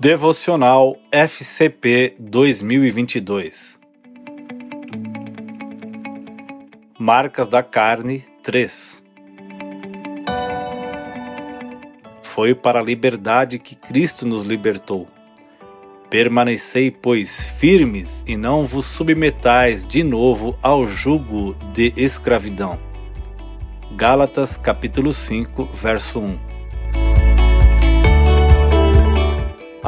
Devocional 0.00 0.96
FCP 1.12 2.14
2022 2.18 3.78
Marcas 6.98 7.48
da 7.48 7.62
Carne 7.62 8.24
3 8.42 9.04
Foi 12.22 12.54
para 12.54 12.80
a 12.80 12.82
liberdade 12.82 13.58
que 13.58 13.74
Cristo 13.74 14.24
nos 14.24 14.44
libertou. 14.44 15.06
Permanecei, 16.08 16.90
pois, 16.90 17.50
firmes 17.58 18.24
e 18.26 18.38
não 18.38 18.64
vos 18.64 18.86
submetais 18.86 19.86
de 19.86 20.02
novo 20.02 20.58
ao 20.62 20.86
jugo 20.86 21.54
de 21.74 21.92
escravidão. 21.94 22.78
Gálatas 23.94 24.56
capítulo 24.56 25.12
5, 25.12 25.68
verso 25.74 26.20
1 26.20 26.49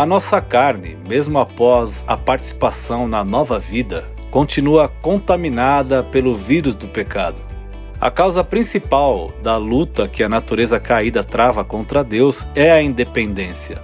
A 0.03 0.07
nossa 0.07 0.41
carne, 0.41 0.99
mesmo 1.09 1.39
após 1.39 2.05
a 2.09 2.17
participação 2.17 3.07
na 3.07 3.23
nova 3.23 3.57
vida, 3.61 4.11
continua 4.33 4.89
contaminada 4.89 6.03
pelo 6.03 6.35
vírus 6.35 6.75
do 6.75 6.89
pecado. 6.89 7.41
A 8.01 8.11
causa 8.11 8.43
principal 8.43 9.33
da 9.45 9.57
luta 9.57 10.09
que 10.09 10.25
a 10.25 10.29
natureza 10.29 10.81
caída 10.81 11.23
trava 11.23 11.63
contra 11.63 12.03
Deus 12.03 12.45
é 12.53 12.73
a 12.73 12.83
independência. 12.83 13.81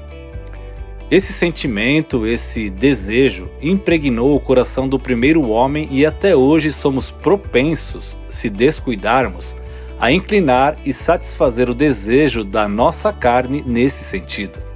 Esse 1.08 1.32
sentimento, 1.32 2.26
esse 2.26 2.68
desejo, 2.68 3.48
impregnou 3.62 4.34
o 4.34 4.40
coração 4.40 4.88
do 4.88 4.98
primeiro 4.98 5.48
homem 5.48 5.86
e 5.88 6.04
até 6.04 6.34
hoje 6.34 6.72
somos 6.72 7.12
propensos, 7.12 8.16
se 8.28 8.50
descuidarmos, 8.50 9.54
a 10.00 10.10
inclinar 10.10 10.78
e 10.84 10.92
satisfazer 10.92 11.70
o 11.70 11.74
desejo 11.74 12.42
da 12.42 12.66
nossa 12.66 13.12
carne 13.12 13.62
nesse 13.64 14.02
sentido. 14.02 14.66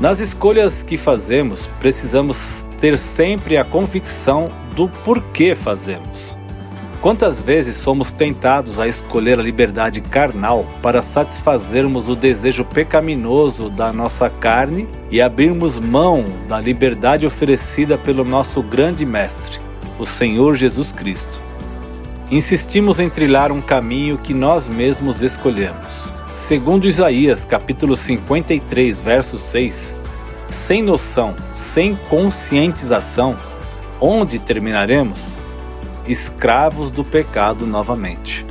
Nas 0.00 0.20
escolhas 0.20 0.84
que 0.84 0.96
fazemos, 0.96 1.66
precisamos 1.80 2.64
ter 2.80 2.96
sempre 2.96 3.56
a 3.56 3.64
convicção 3.64 4.48
do 4.76 4.88
porquê 4.88 5.56
fazemos. 5.56 6.38
Quantas 7.00 7.40
vezes 7.40 7.76
somos 7.76 8.12
tentados 8.12 8.78
a 8.78 8.86
escolher 8.86 9.40
a 9.40 9.42
liberdade 9.42 10.00
carnal 10.00 10.64
para 10.80 11.02
satisfazermos 11.02 12.08
o 12.08 12.14
desejo 12.14 12.64
pecaminoso 12.64 13.68
da 13.68 13.92
nossa 13.92 14.30
carne 14.30 14.88
e 15.10 15.20
abrirmos 15.20 15.80
mão 15.80 16.24
da 16.48 16.60
liberdade 16.60 17.26
oferecida 17.26 17.98
pelo 17.98 18.24
nosso 18.24 18.62
grande 18.62 19.04
Mestre, 19.04 19.60
o 19.98 20.06
Senhor 20.06 20.54
Jesus 20.54 20.92
Cristo? 20.92 21.40
Insistimos 22.30 23.00
em 23.00 23.10
trilhar 23.10 23.50
um 23.50 23.60
caminho 23.60 24.18
que 24.18 24.34
nós 24.34 24.68
mesmos 24.68 25.22
escolhemos. 25.22 26.17
Segundo 26.38 26.86
Isaías, 26.86 27.44
capítulo 27.44 27.94
53, 27.94 29.02
verso 29.02 29.36
6, 29.36 29.98
sem 30.48 30.82
noção, 30.82 31.34
sem 31.52 31.94
conscientização, 32.08 33.36
onde 34.00 34.38
terminaremos? 34.38 35.40
Escravos 36.06 36.90
do 36.90 37.04
pecado 37.04 37.66
novamente. 37.66 38.46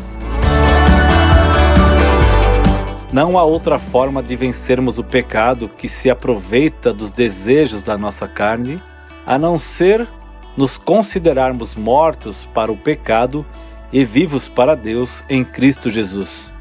Não 3.11 3.35
há 3.35 3.43
outra 3.43 3.79
forma 3.79 4.21
de 4.21 4.35
vencermos 4.35 4.99
o 4.99 5.03
pecado 5.03 5.67
que 5.67 5.87
se 5.87 6.07
aproveita 6.09 6.93
dos 6.93 7.09
desejos 7.09 7.81
da 7.81 7.97
nossa 7.97 8.27
carne, 8.27 8.79
a 9.25 9.39
não 9.39 9.57
ser 9.57 10.07
nos 10.55 10.77
considerarmos 10.77 11.73
mortos 11.73 12.47
para 12.53 12.71
o 12.71 12.77
pecado 12.77 13.43
e 13.91 14.03
vivos 14.05 14.47
para 14.47 14.75
Deus 14.75 15.23
em 15.29 15.43
Cristo 15.43 15.89
Jesus. 15.89 16.56